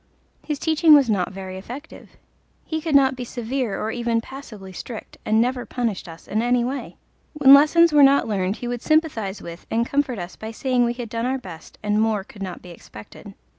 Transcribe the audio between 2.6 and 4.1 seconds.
He could not be severe nor